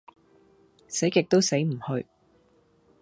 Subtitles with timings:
[0.87, 2.07] 死極都死唔去